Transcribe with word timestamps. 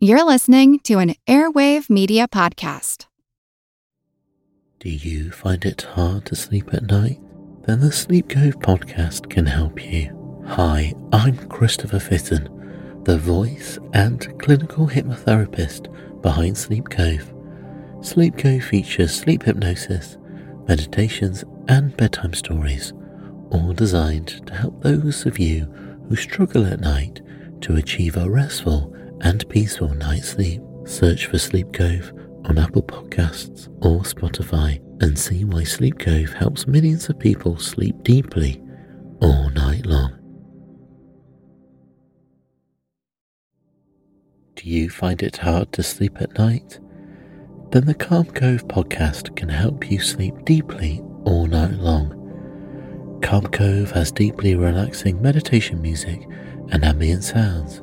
You're 0.00 0.24
listening 0.24 0.78
to 0.84 0.98
an 0.98 1.16
Airwave 1.26 1.90
Media 1.90 2.28
Podcast. 2.28 3.06
Do 4.78 4.90
you 4.90 5.32
find 5.32 5.64
it 5.64 5.82
hard 5.82 6.24
to 6.26 6.36
sleep 6.36 6.72
at 6.72 6.84
night? 6.84 7.18
Then 7.66 7.80
the 7.80 7.90
Sleep 7.90 8.28
Cove 8.28 8.60
podcast 8.60 9.28
can 9.28 9.46
help 9.46 9.84
you. 9.84 10.44
Hi, 10.46 10.94
I'm 11.12 11.36
Christopher 11.48 11.98
Fitton, 11.98 13.02
the 13.02 13.18
voice 13.18 13.80
and 13.92 14.38
clinical 14.38 14.86
hypnotherapist 14.86 16.22
behind 16.22 16.56
Sleep 16.56 16.88
Cove. 16.88 17.34
Sleep 18.00 18.38
Cove 18.38 18.62
features 18.62 19.12
sleep 19.12 19.42
hypnosis, 19.42 20.16
meditations, 20.68 21.42
and 21.66 21.96
bedtime 21.96 22.34
stories, 22.34 22.92
all 23.50 23.72
designed 23.72 24.46
to 24.46 24.54
help 24.54 24.80
those 24.80 25.26
of 25.26 25.40
you 25.40 25.64
who 26.08 26.14
struggle 26.14 26.64
at 26.66 26.78
night 26.78 27.20
to 27.62 27.74
achieve 27.74 28.16
a 28.16 28.30
restful 28.30 28.94
and 29.22 29.48
peaceful 29.48 29.94
night's 29.94 30.30
sleep. 30.30 30.62
Search 30.84 31.26
for 31.26 31.38
Sleep 31.38 31.72
Cove 31.72 32.12
on 32.44 32.58
Apple 32.58 32.82
Podcasts 32.82 33.68
or 33.84 34.00
Spotify 34.00 34.80
and 35.02 35.18
see 35.18 35.44
why 35.44 35.64
Sleep 35.64 35.98
Cove 35.98 36.32
helps 36.32 36.66
millions 36.66 37.08
of 37.08 37.18
people 37.18 37.58
sleep 37.58 38.02
deeply 38.02 38.62
all 39.20 39.50
night 39.50 39.84
long. 39.86 40.14
Do 44.54 44.68
you 44.68 44.90
find 44.90 45.22
it 45.22 45.36
hard 45.36 45.72
to 45.74 45.82
sleep 45.82 46.20
at 46.20 46.38
night? 46.38 46.80
Then 47.70 47.84
the 47.84 47.94
Calm 47.94 48.24
Cove 48.26 48.66
podcast 48.66 49.36
can 49.36 49.48
help 49.48 49.90
you 49.90 50.00
sleep 50.00 50.34
deeply 50.44 51.02
all 51.24 51.46
night 51.46 51.74
long. 51.74 53.20
Calm 53.22 53.46
Cove 53.48 53.90
has 53.90 54.10
deeply 54.10 54.54
relaxing 54.54 55.20
meditation 55.20 55.82
music 55.82 56.26
and 56.70 56.84
ambient 56.84 57.24
sounds 57.24 57.82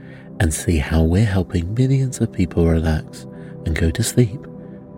and 0.41 0.51
see 0.51 0.79
how 0.79 1.03
we're 1.03 1.23
helping 1.23 1.71
millions 1.75 2.19
of 2.19 2.33
people 2.33 2.65
relax 2.65 3.27
and 3.67 3.75
go 3.75 3.91
to 3.91 4.01
sleep 4.01 4.39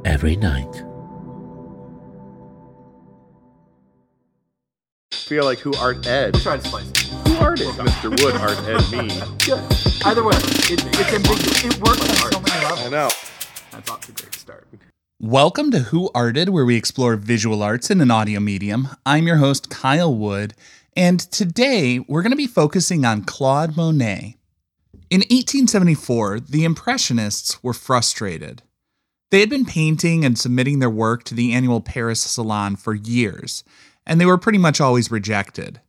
every 0.06 0.38
night. 0.38 0.84
feel 5.12 5.44
like 5.44 5.60
who 5.60 5.74
art 5.76 6.06
Ed? 6.08 6.34
Try 6.36 6.58
to 6.58 6.70
slice 6.70 6.90
it. 6.92 6.98
Who 7.28 7.36
art 7.38 7.60
it? 7.60 7.68
Mr. 7.76 8.10
Wood 8.24 8.36
art 8.36 8.58
Ed 8.68 8.90
me. 8.92 9.08
Yeah. 9.48 9.62
Either 10.06 10.24
way, 10.24 10.36
it, 10.36 10.86
it's 10.86 11.14
ambiguous. 11.14 11.66
It 11.66 11.78
works 11.82 12.02
on 12.02 12.32
so 12.32 12.40
many 12.40 12.64
levels. 12.64 12.86
I 12.86 12.90
know. 12.90 13.10
That's 13.72 13.90
off 13.90 14.02
to 14.02 14.12
a 14.12 14.16
great 14.16 14.36
start. 14.36 14.68
Welcome 15.20 15.72
to 15.72 15.80
Who 15.80 16.10
Arted, 16.14 16.50
where 16.50 16.66
we 16.66 16.78
explore 16.78 17.16
visual 17.16 17.64
arts 17.64 17.90
in 17.90 18.00
an 18.00 18.12
audio 18.12 18.40
medium. 18.40 18.90
I'm 19.06 19.28
your 19.28 19.38
host, 19.38 19.70
Kyle 19.70 20.14
Wood, 20.16 20.54
and 20.96 21.20
today 21.20 22.00
we're 22.00 22.22
going 22.22 22.32
to 22.32 22.38
be 22.38 22.48
focusing 22.48 23.04
on 23.04 23.24
Claude 23.24 23.76
Monet. 23.76 24.38
In 25.10 25.20
1874, 25.20 26.40
the 26.40 26.64
Impressionists 26.64 27.62
were 27.64 27.74
frustrated. 27.74 28.64
They 29.30 29.42
had 29.42 29.50
been 29.50 29.66
painting 29.66 30.26
and 30.26 30.38
submitting 30.38 30.80
their 30.80 30.90
work 30.90 31.24
to 31.26 31.36
the 31.36 31.54
annual 31.54 31.82
Paris 31.82 32.22
Salon 32.22 32.76
for 32.76 32.94
years, 32.94 33.64
and 34.06 34.20
they 34.20 34.26
were 34.26 34.38
pretty 34.38 34.58
much 34.58 34.82
always 34.82 35.12
rejected. 35.12 35.82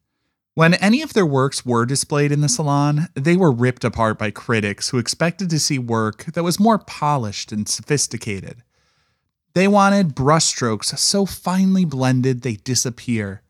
When 0.55 0.75
any 0.75 1.03
of 1.03 1.15
their 1.15 1.27
works 1.27 1.67
were 1.67 1.85
displayed 1.85 2.33
in 2.33 2.41
the 2.41 2.49
salon, 2.49 3.09
they 3.15 3.37
were 3.37 3.51
ripped 3.51 3.83
apart 3.83 4.19
by 4.19 4.31
critics 4.31 4.91
who 4.91 4.99
expected 4.99 5.51
to 5.51 5.59
see 5.59 5.79
work 5.79 6.27
that 6.27 6.45
was 6.45 6.61
more 6.61 6.79
polished 6.79 7.51
and 7.51 7.69
sophisticated. 7.69 8.63
They 9.55 9.69
wanted 9.69 10.15
brushstrokes 10.15 10.97
so 10.99 11.27
finely 11.27 11.85
blended 11.85 12.43
they 12.43 12.57
disappear. 12.57 13.43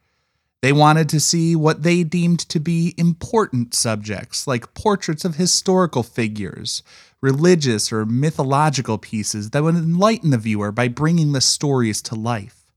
They 0.65 0.73
wanted 0.73 1.11
to 1.11 1.21
see 1.21 1.55
what 1.55 1.83
they 1.83 2.05
deemed 2.05 2.39
to 2.49 2.59
be 2.59 2.95
important 2.97 3.75
subjects, 3.75 4.47
like 4.47 4.73
portraits 4.73 5.23
of 5.23 5.35
historical 5.35 6.03
figures, 6.03 6.83
religious 7.21 7.93
or 7.93 8.07
mythological 8.07 8.97
pieces 8.97 9.51
that 9.51 9.63
would 9.63 9.75
enlighten 9.75 10.31
the 10.31 10.39
viewer 10.39 10.73
by 10.73 10.89
bringing 10.89 11.33
the 11.33 11.43
stories 11.43 12.01
to 12.05 12.15
life. 12.15 12.73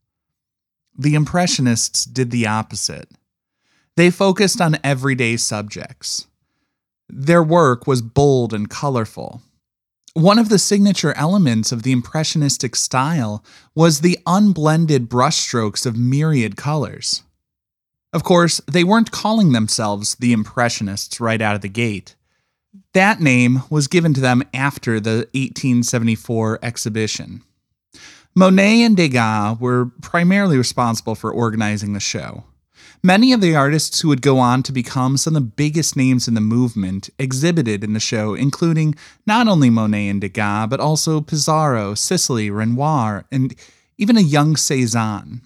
The 0.98 1.16
Impressionists 1.16 2.04
did 2.04 2.30
the 2.30 2.46
opposite. 2.46 3.10
They 3.96 4.12
focused 4.12 4.60
on 4.60 4.80
everyday 4.84 5.38
subjects. 5.38 6.28
Their 7.08 7.42
work 7.42 7.88
was 7.88 8.02
bold 8.02 8.54
and 8.54 8.70
colorful. 8.70 9.44
One 10.14 10.40
of 10.40 10.50
the 10.50 10.60
signature 10.60 11.14
elements 11.16 11.72
of 11.72 11.84
the 11.84 11.94
Impressionistic 11.94 12.76
style 12.76 13.46
was 13.74 14.02
the 14.02 14.20
unblended 14.26 15.08
brushstrokes 15.08 15.86
of 15.86 15.96
myriad 15.96 16.58
colors. 16.58 17.24
Of 18.18 18.24
course, 18.24 18.60
they 18.66 18.84
weren't 18.84 19.12
calling 19.12 19.52
themselves 19.52 20.16
the 20.16 20.34
Impressionists 20.34 21.22
right 21.22 21.40
out 21.40 21.54
of 21.54 21.62
the 21.62 21.70
gate. 21.70 22.16
That 22.94 23.22
name 23.22 23.62
was 23.70 23.88
given 23.88 24.16
to 24.16 24.20
them 24.20 24.42
after 24.56 25.00
the 25.00 25.30
1874 25.36 26.58
exhibition. 26.64 27.44
Monet 28.34 28.82
and 28.82 28.98
Degas 28.98 29.60
were 29.60 29.92
primarily 30.02 30.58
responsible 30.58 31.14
for 31.14 31.32
organizing 31.32 31.94
the 31.94 32.00
show. 32.00 32.46
Many 33.04 33.34
of 33.34 33.42
the 33.42 33.56
artists 33.56 34.02
who 34.02 34.08
would 34.08 34.24
go 34.24 34.40
on 34.40 34.64
to 34.64 34.72
become 34.72 35.18
some 35.18 35.36
of 35.36 35.44
the 35.44 35.50
biggest 35.50 35.96
names 35.96 36.28
in 36.28 36.34
the 36.34 36.42
movement 36.42 37.12
exhibited 37.20 37.84
in 37.84 37.94
the 37.94 38.00
show, 38.00 38.34
including 38.34 38.96
not 39.28 39.48
only 39.48 39.70
Monet 39.70 40.10
and 40.10 40.22
Degas, 40.22 40.70
but 40.72 40.80
also 40.80 41.22
Pissarro, 41.22 41.96
Sisley, 41.96 42.50
Renoir, 42.50 43.26
and 43.32 43.54
even 44.00 44.18
a 44.18 44.22
young 44.22 44.56
Cezanne. 44.56 45.42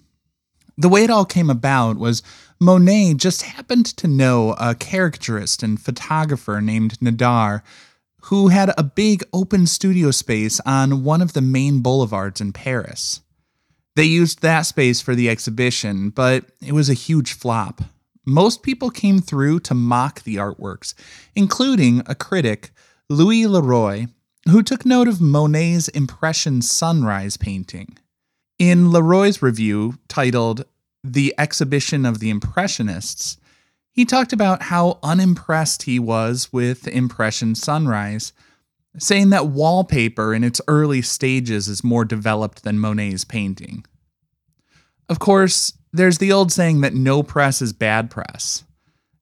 The 0.78 0.88
way 0.88 1.04
it 1.04 1.10
all 1.10 1.26
came 1.26 1.50
about 1.50 1.98
was 1.98 2.22
Monet 2.62 3.14
just 3.14 3.42
happened 3.42 3.86
to 3.86 4.06
know 4.06 4.52
a 4.52 4.76
caricaturist 4.76 5.64
and 5.64 5.80
photographer 5.80 6.60
named 6.60 6.96
Nadar 7.00 7.62
who 8.26 8.48
had 8.48 8.72
a 8.78 8.84
big 8.84 9.24
open 9.32 9.66
studio 9.66 10.12
space 10.12 10.60
on 10.64 11.02
one 11.02 11.20
of 11.20 11.32
the 11.32 11.40
main 11.40 11.80
boulevards 11.80 12.40
in 12.40 12.52
Paris. 12.52 13.20
They 13.96 14.04
used 14.04 14.42
that 14.42 14.62
space 14.62 15.00
for 15.00 15.16
the 15.16 15.28
exhibition, 15.28 16.10
but 16.10 16.52
it 16.64 16.70
was 16.70 16.88
a 16.88 16.94
huge 16.94 17.32
flop. 17.32 17.82
Most 18.24 18.62
people 18.62 18.90
came 18.90 19.18
through 19.18 19.58
to 19.60 19.74
mock 19.74 20.22
the 20.22 20.36
artworks, 20.36 20.94
including 21.34 22.02
a 22.06 22.14
critic, 22.14 22.70
Louis 23.08 23.44
Leroy, 23.44 24.06
who 24.48 24.62
took 24.62 24.86
note 24.86 25.08
of 25.08 25.20
Monet's 25.20 25.88
Impression 25.88 26.62
Sunrise 26.62 27.36
painting. 27.36 27.98
In 28.60 28.92
Leroy's 28.92 29.42
review, 29.42 29.98
titled 30.06 30.64
The 31.04 31.34
Exhibition 31.36 32.06
of 32.06 32.20
the 32.20 32.30
Impressionists, 32.30 33.36
he 33.90 34.04
talked 34.04 34.32
about 34.32 34.62
how 34.62 34.98
unimpressed 35.02 35.82
he 35.82 35.98
was 35.98 36.52
with 36.52 36.86
Impression 36.86 37.54
Sunrise, 37.54 38.32
saying 38.98 39.30
that 39.30 39.48
wallpaper 39.48 40.32
in 40.32 40.44
its 40.44 40.60
early 40.68 41.02
stages 41.02 41.68
is 41.68 41.82
more 41.82 42.04
developed 42.04 42.62
than 42.62 42.78
Monet's 42.78 43.24
painting. 43.24 43.84
Of 45.08 45.18
course, 45.18 45.72
there's 45.92 46.18
the 46.18 46.32
old 46.32 46.52
saying 46.52 46.80
that 46.82 46.94
no 46.94 47.22
press 47.22 47.60
is 47.60 47.72
bad 47.72 48.10
press. 48.10 48.64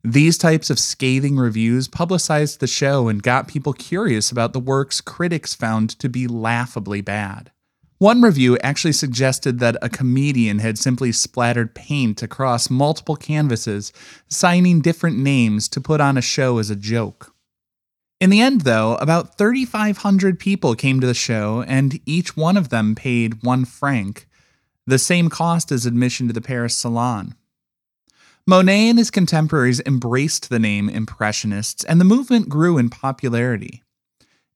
These 0.04 0.38
types 0.38 0.70
of 0.70 0.78
scathing 0.78 1.36
reviews 1.36 1.88
publicized 1.88 2.60
the 2.60 2.66
show 2.66 3.08
and 3.08 3.22
got 3.22 3.48
people 3.48 3.72
curious 3.72 4.30
about 4.30 4.52
the 4.52 4.60
works 4.60 5.00
critics 5.00 5.54
found 5.54 5.90
to 5.98 6.08
be 6.08 6.26
laughably 6.26 7.00
bad. 7.00 7.50
One 8.00 8.22
review 8.22 8.56
actually 8.62 8.94
suggested 8.94 9.58
that 9.58 9.76
a 9.82 9.90
comedian 9.90 10.60
had 10.60 10.78
simply 10.78 11.12
splattered 11.12 11.74
paint 11.74 12.22
across 12.22 12.70
multiple 12.70 13.14
canvases, 13.14 13.92
signing 14.26 14.80
different 14.80 15.18
names 15.18 15.68
to 15.68 15.82
put 15.82 16.00
on 16.00 16.16
a 16.16 16.22
show 16.22 16.56
as 16.56 16.70
a 16.70 16.76
joke. 16.76 17.34
In 18.18 18.30
the 18.30 18.40
end, 18.40 18.62
though, 18.62 18.94
about 19.02 19.36
3,500 19.36 20.40
people 20.40 20.74
came 20.74 20.98
to 21.00 21.06
the 21.06 21.12
show, 21.12 21.62
and 21.68 22.00
each 22.06 22.38
one 22.38 22.56
of 22.56 22.70
them 22.70 22.94
paid 22.94 23.42
one 23.42 23.66
franc, 23.66 24.26
the 24.86 24.98
same 24.98 25.28
cost 25.28 25.70
as 25.70 25.84
admission 25.84 26.26
to 26.26 26.32
the 26.32 26.40
Paris 26.40 26.74
Salon. 26.74 27.34
Monet 28.46 28.88
and 28.88 28.98
his 28.98 29.10
contemporaries 29.10 29.82
embraced 29.84 30.48
the 30.48 30.58
name 30.58 30.88
Impressionists, 30.88 31.84
and 31.84 32.00
the 32.00 32.06
movement 32.06 32.48
grew 32.48 32.78
in 32.78 32.88
popularity. 32.88 33.82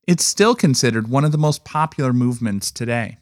It's 0.07 0.25
still 0.25 0.55
considered 0.55 1.09
one 1.09 1.23
of 1.23 1.31
the 1.31 1.37
most 1.37 1.63
popular 1.63 2.11
movements 2.11 2.71
today. 2.71 3.19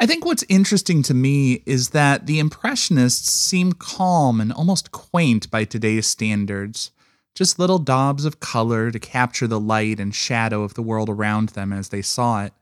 I 0.00 0.06
think 0.06 0.24
what's 0.24 0.44
interesting 0.48 1.02
to 1.04 1.14
me 1.14 1.64
is 1.66 1.90
that 1.90 2.26
the 2.26 2.38
Impressionists 2.38 3.32
seem 3.32 3.72
calm 3.72 4.40
and 4.40 4.52
almost 4.52 4.92
quaint 4.92 5.50
by 5.50 5.64
today's 5.64 6.06
standards, 6.06 6.92
just 7.34 7.58
little 7.58 7.80
daubs 7.80 8.24
of 8.24 8.38
color 8.38 8.92
to 8.92 8.98
capture 9.00 9.48
the 9.48 9.58
light 9.58 9.98
and 9.98 10.14
shadow 10.14 10.62
of 10.62 10.74
the 10.74 10.82
world 10.82 11.08
around 11.08 11.50
them 11.50 11.72
as 11.72 11.88
they 11.88 12.00
saw 12.00 12.44
it. 12.44 12.52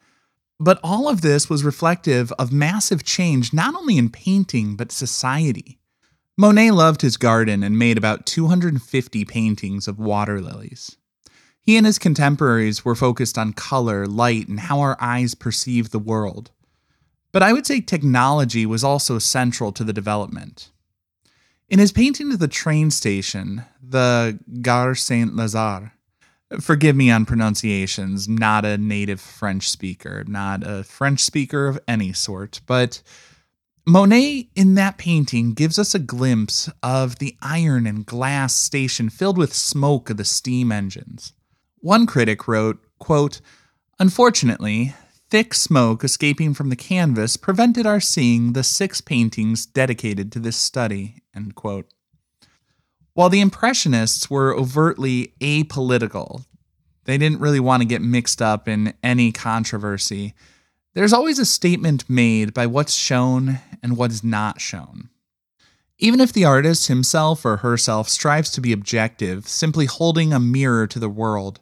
But 0.58 0.80
all 0.82 1.10
of 1.10 1.20
this 1.20 1.50
was 1.50 1.62
reflective 1.62 2.32
of 2.38 2.54
massive 2.54 3.04
change, 3.04 3.52
not 3.52 3.74
only 3.74 3.98
in 3.98 4.08
painting, 4.08 4.74
but 4.74 4.90
society. 4.90 5.78
Monet 6.38 6.70
loved 6.70 7.02
his 7.02 7.18
garden 7.18 7.62
and 7.62 7.78
made 7.78 7.98
about 7.98 8.24
250 8.24 9.26
paintings 9.26 9.86
of 9.86 9.98
water 9.98 10.40
lilies. 10.40 10.96
He 11.60 11.76
and 11.76 11.84
his 11.84 11.98
contemporaries 11.98 12.82
were 12.82 12.94
focused 12.94 13.36
on 13.36 13.52
color, 13.52 14.06
light, 14.06 14.48
and 14.48 14.60
how 14.60 14.80
our 14.80 14.96
eyes 15.00 15.34
perceive 15.34 15.90
the 15.90 15.98
world. 15.98 16.50
But 17.36 17.42
I 17.42 17.52
would 17.52 17.66
say 17.66 17.82
technology 17.82 18.64
was 18.64 18.82
also 18.82 19.18
central 19.18 19.70
to 19.72 19.84
the 19.84 19.92
development. 19.92 20.70
In 21.68 21.78
his 21.78 21.92
painting 21.92 22.32
of 22.32 22.38
the 22.38 22.48
train 22.48 22.90
station, 22.90 23.62
the 23.78 24.38
Gare 24.62 24.94
Saint 24.94 25.34
Lazare, 25.34 25.90
forgive 26.62 26.96
me 26.96 27.10
on 27.10 27.26
pronunciations, 27.26 28.26
not 28.26 28.64
a 28.64 28.78
native 28.78 29.20
French 29.20 29.68
speaker, 29.68 30.24
not 30.26 30.62
a 30.66 30.82
French 30.82 31.20
speaker 31.20 31.68
of 31.68 31.78
any 31.86 32.14
sort, 32.14 32.62
but 32.64 33.02
Monet 33.86 34.48
in 34.54 34.74
that 34.76 34.96
painting 34.96 35.52
gives 35.52 35.78
us 35.78 35.94
a 35.94 35.98
glimpse 35.98 36.70
of 36.82 37.18
the 37.18 37.36
iron 37.42 37.86
and 37.86 38.06
glass 38.06 38.54
station 38.54 39.10
filled 39.10 39.36
with 39.36 39.52
smoke 39.52 40.08
of 40.08 40.16
the 40.16 40.24
steam 40.24 40.72
engines. 40.72 41.34
One 41.80 42.06
critic 42.06 42.48
wrote, 42.48 42.82
quote, 42.98 43.42
Unfortunately, 43.98 44.94
thick 45.28 45.54
smoke 45.54 46.04
escaping 46.04 46.54
from 46.54 46.70
the 46.70 46.76
canvas 46.76 47.36
prevented 47.36 47.86
our 47.86 48.00
seeing 48.00 48.52
the 48.52 48.62
six 48.62 49.00
paintings 49.00 49.66
dedicated 49.66 50.30
to 50.32 50.38
this 50.38 50.56
study. 50.56 51.22
While 53.14 53.28
the 53.28 53.40
Impressionists 53.40 54.30
were 54.30 54.54
overtly 54.54 55.34
apolitical, 55.40 56.44
they 57.04 57.18
didn't 57.18 57.40
really 57.40 57.60
want 57.60 57.82
to 57.82 57.88
get 57.88 58.02
mixed 58.02 58.42
up 58.42 58.68
in 58.68 58.94
any 59.02 59.32
controversy. 59.32 60.34
There's 60.94 61.12
always 61.12 61.38
a 61.38 61.46
statement 61.46 62.08
made 62.08 62.54
by 62.54 62.66
what's 62.66 62.94
shown 62.94 63.58
and 63.82 63.96
what 63.96 64.10
is 64.10 64.22
not 64.22 64.60
shown. 64.60 65.08
Even 65.98 66.20
if 66.20 66.32
the 66.32 66.44
artist 66.44 66.88
himself 66.88 67.44
or 67.44 67.58
herself 67.58 68.08
strives 68.08 68.50
to 68.50 68.60
be 68.60 68.72
objective, 68.72 69.48
simply 69.48 69.86
holding 69.86 70.32
a 70.32 70.38
mirror 70.38 70.86
to 70.86 70.98
the 70.98 71.08
world, 71.08 71.60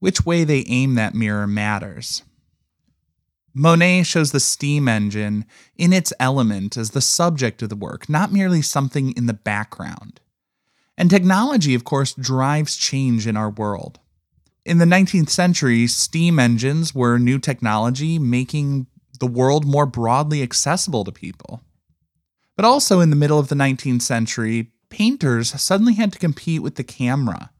which 0.00 0.26
way 0.26 0.44
they 0.44 0.64
aim 0.66 0.96
that 0.96 1.14
mirror 1.14 1.46
matters. 1.46 2.22
Monet 3.54 4.02
shows 4.02 4.32
the 4.32 4.40
steam 4.40 4.88
engine 4.88 5.44
in 5.76 5.92
its 5.92 6.12
element 6.18 6.76
as 6.76 6.90
the 6.90 7.00
subject 7.00 7.62
of 7.62 7.68
the 7.68 7.76
work, 7.76 8.08
not 8.08 8.32
merely 8.32 8.60
something 8.60 9.12
in 9.12 9.26
the 9.26 9.32
background. 9.32 10.20
And 10.98 11.08
technology, 11.08 11.74
of 11.74 11.84
course, 11.84 12.14
drives 12.14 12.76
change 12.76 13.26
in 13.26 13.36
our 13.36 13.50
world. 13.50 14.00
In 14.64 14.78
the 14.78 14.84
19th 14.84 15.30
century, 15.30 15.86
steam 15.86 16.38
engines 16.38 16.94
were 16.94 17.18
new 17.18 17.38
technology 17.38 18.18
making 18.18 18.86
the 19.20 19.26
world 19.26 19.64
more 19.64 19.86
broadly 19.86 20.42
accessible 20.42 21.04
to 21.04 21.12
people. 21.12 21.62
But 22.56 22.64
also 22.64 23.00
in 23.00 23.10
the 23.10 23.16
middle 23.16 23.38
of 23.38 23.48
the 23.48 23.54
19th 23.54 24.02
century, 24.02 24.72
painters 24.88 25.60
suddenly 25.60 25.94
had 25.94 26.12
to 26.12 26.18
compete 26.18 26.62
with 26.62 26.74
the 26.74 26.84
camera 26.84 27.50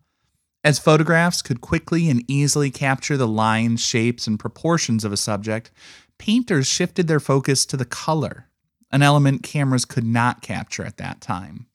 as 0.65 0.79
photographs 0.79 1.43
could 1.43 1.61
quickly 1.61 2.09
and 2.09 2.25
easily 2.27 2.71
capture 2.71 3.19
the 3.19 3.29
lines, 3.29 3.85
shapes, 3.85 4.27
and 4.27 4.41
proportions 4.41 5.05
of 5.05 5.13
a 5.13 5.17
subject, 5.17 5.71
painters 6.19 6.67
shifted 6.67 7.07
their 7.07 7.21
focus 7.21 7.67
to 7.67 7.77
the 7.77 7.85
color, 7.85 8.49
an 8.91 9.03
element 9.03 9.43
cameras 9.43 9.85
could 9.85 10.05
not 10.05 10.41
capture 10.41 10.85
at 10.85 10.97
that 10.97 11.21
time. 11.21 11.67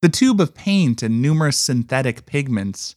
The 0.00 0.08
tube 0.08 0.40
of 0.40 0.54
paint 0.54 1.02
and 1.02 1.20
numerous 1.20 1.58
synthetic 1.58 2.24
pigments 2.24 2.94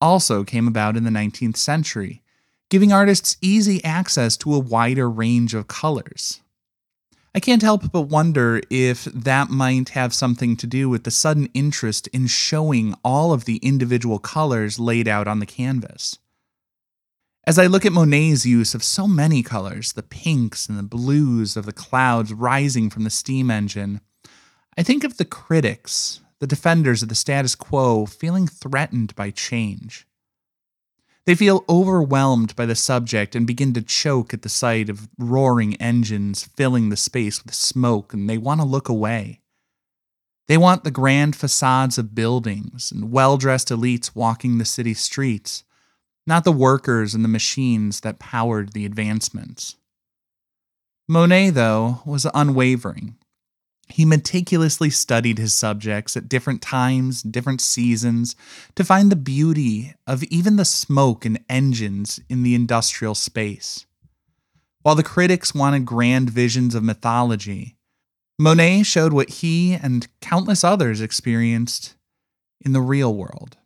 also 0.00 0.44
came 0.44 0.68
about 0.68 0.96
in 0.96 1.04
the 1.04 1.10
19th 1.10 1.56
century, 1.56 2.22
giving 2.70 2.92
artists 2.92 3.36
easy 3.40 3.82
access 3.84 4.36
to 4.36 4.54
a 4.54 4.58
wider 4.60 5.10
range 5.10 5.54
of 5.54 5.68
colors. 5.68 6.41
I 7.34 7.40
can't 7.40 7.62
help 7.62 7.90
but 7.90 8.02
wonder 8.02 8.60
if 8.68 9.04
that 9.04 9.48
might 9.48 9.90
have 9.90 10.12
something 10.12 10.54
to 10.56 10.66
do 10.66 10.90
with 10.90 11.04
the 11.04 11.10
sudden 11.10 11.48
interest 11.54 12.06
in 12.08 12.26
showing 12.26 12.94
all 13.02 13.32
of 13.32 13.46
the 13.46 13.56
individual 13.56 14.18
colors 14.18 14.78
laid 14.78 15.08
out 15.08 15.26
on 15.26 15.38
the 15.38 15.46
canvas. 15.46 16.18
As 17.44 17.58
I 17.58 17.66
look 17.66 17.86
at 17.86 17.92
Monet's 17.92 18.44
use 18.44 18.74
of 18.74 18.84
so 18.84 19.08
many 19.08 19.42
colors, 19.42 19.94
the 19.94 20.02
pinks 20.02 20.68
and 20.68 20.78
the 20.78 20.82
blues 20.82 21.56
of 21.56 21.64
the 21.64 21.72
clouds 21.72 22.34
rising 22.34 22.90
from 22.90 23.04
the 23.04 23.10
steam 23.10 23.50
engine, 23.50 24.02
I 24.76 24.82
think 24.82 25.02
of 25.02 25.16
the 25.16 25.24
critics, 25.24 26.20
the 26.38 26.46
defenders 26.46 27.02
of 27.02 27.08
the 27.08 27.14
status 27.14 27.54
quo, 27.54 28.04
feeling 28.04 28.46
threatened 28.46 29.16
by 29.16 29.30
change. 29.30 30.06
They 31.24 31.34
feel 31.36 31.64
overwhelmed 31.68 32.56
by 32.56 32.66
the 32.66 32.74
subject 32.74 33.36
and 33.36 33.46
begin 33.46 33.72
to 33.74 33.82
choke 33.82 34.34
at 34.34 34.42
the 34.42 34.48
sight 34.48 34.88
of 34.88 35.08
roaring 35.18 35.76
engines 35.76 36.44
filling 36.56 36.88
the 36.88 36.96
space 36.96 37.44
with 37.44 37.54
smoke, 37.54 38.12
and 38.12 38.28
they 38.28 38.38
want 38.38 38.60
to 38.60 38.66
look 38.66 38.88
away. 38.88 39.40
They 40.48 40.58
want 40.58 40.82
the 40.82 40.90
grand 40.90 41.36
facades 41.36 41.96
of 41.96 42.14
buildings 42.14 42.90
and 42.90 43.12
well 43.12 43.36
dressed 43.36 43.68
elites 43.68 44.14
walking 44.14 44.58
the 44.58 44.64
city 44.64 44.94
streets, 44.94 45.62
not 46.26 46.42
the 46.42 46.52
workers 46.52 47.14
and 47.14 47.24
the 47.24 47.28
machines 47.28 48.00
that 48.00 48.18
powered 48.18 48.72
the 48.72 48.84
advancements. 48.84 49.76
Monet, 51.08 51.50
though, 51.50 52.02
was 52.04 52.26
unwavering. 52.34 53.16
He 53.88 54.04
meticulously 54.04 54.90
studied 54.90 55.38
his 55.38 55.52
subjects 55.52 56.16
at 56.16 56.28
different 56.28 56.62
times, 56.62 57.22
different 57.22 57.60
seasons, 57.60 58.34
to 58.74 58.84
find 58.84 59.10
the 59.10 59.16
beauty 59.16 59.94
of 60.06 60.22
even 60.24 60.56
the 60.56 60.64
smoke 60.64 61.24
and 61.24 61.40
engines 61.48 62.18
in 62.28 62.42
the 62.42 62.54
industrial 62.54 63.14
space. 63.14 63.86
While 64.82 64.94
the 64.94 65.02
critics 65.02 65.54
wanted 65.54 65.84
grand 65.84 66.30
visions 66.30 66.74
of 66.74 66.82
mythology, 66.82 67.76
Monet 68.38 68.84
showed 68.84 69.12
what 69.12 69.28
he 69.28 69.74
and 69.74 70.08
countless 70.20 70.64
others 70.64 71.00
experienced 71.00 71.94
in 72.64 72.72
the 72.72 72.80
real 72.80 73.14
world. 73.14 73.56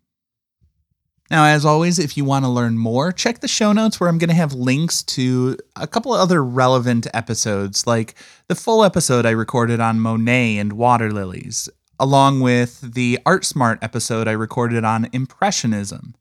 Now, 1.31 1.45
as 1.45 1.65
always, 1.65 1.99
if 1.99 2.17
you 2.17 2.25
want 2.25 2.45
to 2.45 2.51
learn 2.51 2.79
more, 2.79 3.11
check 3.11 3.41
the 3.41 3.49
show 3.49 3.73
notes 3.73 3.99
where 3.99 4.09
I'm 4.09 4.19
going 4.19 4.29
to 4.29 4.35
have 4.35 4.53
links 4.53 5.03
to 5.05 5.57
a 5.75 5.87
couple 5.87 6.15
of 6.15 6.21
other 6.21 6.45
relevant 6.45 7.09
episodes, 7.13 7.87
like 7.87 8.15
the 8.47 8.55
full 8.55 8.85
episode 8.85 9.27
I 9.27 9.31
recorded 9.31 9.81
on 9.81 9.99
Monet 9.99 10.59
and 10.59 10.75
water 10.75 11.11
lilies, 11.11 11.69
along 11.99 12.41
with 12.41 12.95
the 12.95 13.19
Art 13.27 13.45
Smart 13.45 13.81
episode 13.83 14.29
I 14.29 14.33
recorded 14.33 14.85
on 14.85 15.09
Impressionism. 15.13 16.15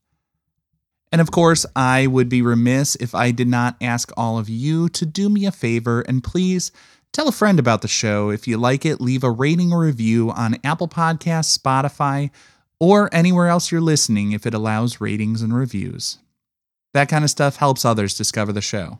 And 1.12 1.22
of 1.22 1.32
course, 1.32 1.68
I 1.76 2.08
would 2.08 2.28
be 2.28 2.42
remiss 2.42 2.96
if 2.96 3.14
I 3.14 3.30
did 3.30 3.48
not 3.48 3.78
ask 3.80 4.12
all 4.18 4.40
of 4.40 4.50
you 4.50 4.90
to 4.90 5.06
do 5.06 5.30
me 5.30 5.46
a 5.46 5.52
favor 5.52 6.02
and 6.02 6.24
please 6.24 6.72
tell 7.14 7.28
a 7.28 7.32
friend 7.32 7.60
about 7.60 7.82
the 7.82 7.88
show. 7.88 8.32
If 8.32 8.48
you 8.48 8.58
like 8.58 8.86
it, 8.86 9.00
leave 9.00 9.24
a 9.24 9.32
rating 9.32 9.72
or 9.72 9.82
review 9.82 10.32
on 10.32 10.58
Apple 10.64 10.88
Podcasts, 10.88 11.58
Spotify, 11.58 12.32
or 12.80 13.14
anywhere 13.14 13.48
else 13.48 13.72
you're 13.72 13.82
listening 13.82 14.32
if 14.32 14.46
it 14.46 14.54
allows 14.54 15.02
ratings 15.02 15.42
and 15.42 15.56
reviews. 15.56 16.20
That 16.94 17.10
kind 17.10 17.24
of 17.24 17.30
stuff 17.30 17.58
helps 17.58 17.86
others 17.86 18.18
discover 18.18 18.54
the 18.54 18.62
show. 18.62 19.00